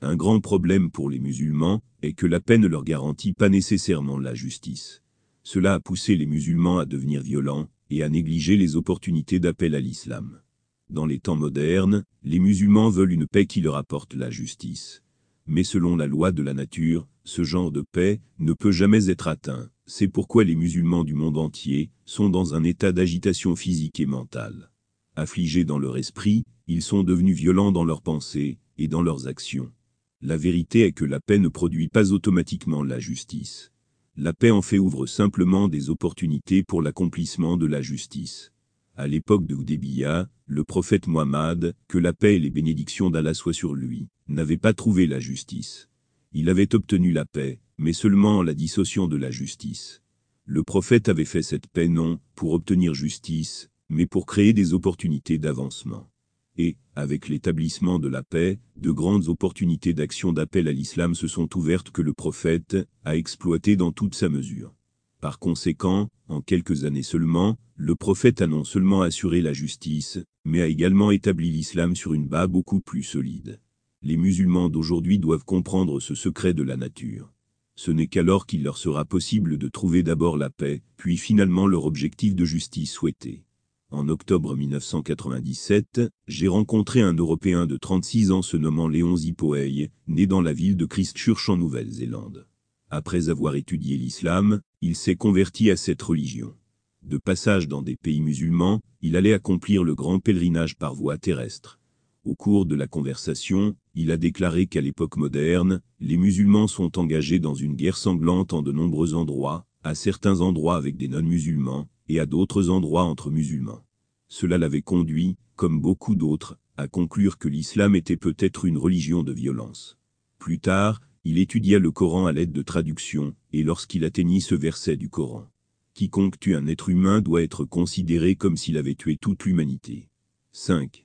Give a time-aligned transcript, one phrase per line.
[0.00, 4.18] Un grand problème pour les musulmans est que la paix ne leur garantit pas nécessairement
[4.18, 5.02] la justice.
[5.42, 9.80] Cela a poussé les musulmans à devenir violents et à négliger les opportunités d'appel à
[9.80, 10.40] l'islam.
[10.88, 15.02] Dans les temps modernes, les musulmans veulent une paix qui leur apporte la justice.
[15.46, 19.26] Mais selon la loi de la nature, ce genre de paix ne peut jamais être
[19.26, 19.68] atteint.
[19.86, 24.70] C'est pourquoi les musulmans du monde entier sont dans un état d'agitation physique et mentale.
[25.16, 29.72] Affligés dans leur esprit, ils sont devenus violents dans leurs pensées et dans leurs actions.
[30.20, 33.70] La vérité est que la paix ne produit pas automatiquement la justice.
[34.16, 38.50] La paix en fait ouvre simplement des opportunités pour l'accomplissement de la justice.
[38.96, 43.52] À l'époque de Hudébiya, le prophète Muhammad, que la paix et les bénédictions d'Allah soient
[43.52, 45.88] sur lui, n'avait pas trouvé la justice.
[46.32, 50.02] Il avait obtenu la paix, mais seulement en la dissociant de la justice.
[50.46, 55.38] Le prophète avait fait cette paix non pour obtenir justice, mais pour créer des opportunités
[55.38, 56.10] d'avancement.
[56.58, 61.56] Et, avec l'établissement de la paix, de grandes opportunités d'action d'appel à l'islam se sont
[61.56, 64.74] ouvertes que le prophète a exploité dans toute sa mesure.
[65.20, 70.60] Par conséquent, en quelques années seulement, le prophète a non seulement assuré la justice, mais
[70.60, 73.60] a également établi l'islam sur une base beaucoup plus solide.
[74.02, 77.32] Les musulmans d'aujourd'hui doivent comprendre ce secret de la nature.
[77.76, 81.84] Ce n'est qu'alors qu'il leur sera possible de trouver d'abord la paix, puis finalement leur
[81.84, 83.44] objectif de justice souhaité.
[83.90, 90.26] En octobre 1997, j'ai rencontré un Européen de 36 ans se nommant Léon Zipoey, né
[90.26, 92.46] dans la ville de Christchurch en Nouvelle-Zélande.
[92.90, 96.54] Après avoir étudié l'islam, il s'est converti à cette religion.
[97.02, 101.80] De passage dans des pays musulmans, il allait accomplir le grand pèlerinage par voie terrestre.
[102.24, 107.38] Au cours de la conversation, il a déclaré qu'à l'époque moderne, les musulmans sont engagés
[107.38, 112.20] dans une guerre sanglante en de nombreux endroits, à certains endroits avec des non-musulmans, et
[112.20, 113.84] à d'autres endroits entre musulmans.
[114.28, 119.32] Cela l'avait conduit, comme beaucoup d'autres, à conclure que l'islam était peut-être une religion de
[119.32, 119.98] violence.
[120.38, 124.96] Plus tard, il étudia le Coran à l'aide de traductions, et lorsqu'il atteignit ce verset
[124.96, 125.50] du Coran.
[125.94, 130.08] Quiconque tue un être humain doit être considéré comme s'il avait tué toute l'humanité.
[130.52, 131.04] 5.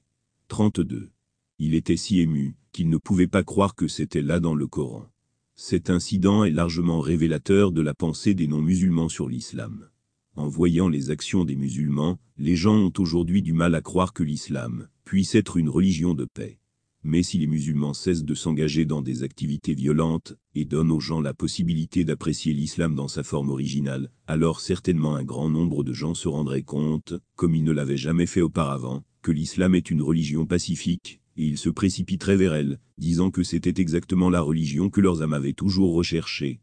[0.50, 1.10] 32.
[1.58, 5.10] Il était si ému, qu'il ne pouvait pas croire que c'était là dans le Coran.
[5.56, 9.90] Cet incident est largement révélateur de la pensée des non-musulmans sur l'islam.
[10.36, 14.24] En voyant les actions des musulmans, les gens ont aujourd'hui du mal à croire que
[14.24, 16.58] l'islam puisse être une religion de paix.
[17.04, 21.22] Mais si les musulmans cessent de s'engager dans des activités violentes, et donnent aux gens
[21.22, 26.16] la possibilité d'apprécier l'islam dans sa forme originale, alors certainement un grand nombre de gens
[26.16, 30.48] se rendraient compte, comme ils ne l'avaient jamais fait auparavant, que l'islam est une religion
[30.48, 35.22] pacifique, et ils se précipiteraient vers elle, disant que c'était exactement la religion que leurs
[35.22, 36.60] âmes avaient toujours recherchée,